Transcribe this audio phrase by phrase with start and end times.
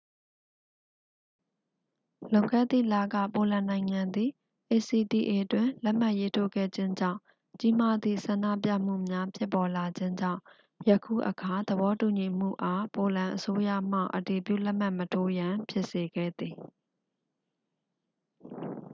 [2.31, 4.29] လွန်ခဲ့သည့်လက ပိုလန်နိုင်ငံသည်
[4.71, 7.19] acta တွင် လက်မှတ်ရေးထိုးခဲ့ခြင်းကြောင့်
[7.59, 10.41] ကြီးမားသည့် ဆန္ဒပြမှုများ ဖြစ်ပေါ်လာခြင်းကြောင့်
[10.89, 16.55] ယခုအခါ သဘောတူညီမှုအား ပိုလန်အစိုးရမှ အတည်ပြုလက်မှတ်မထိုးရန် ဖြစ်စေခဲ့သည်